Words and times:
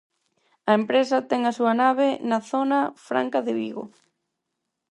A 0.69 0.71
empresa 0.79 1.25
ten 1.29 1.41
a 1.45 1.51
súa 1.57 1.73
nave 1.83 2.07
na 2.29 2.39
Zona 2.51 2.79
Franca 3.07 3.39
de 3.47 3.53
Vigo. 3.59 3.83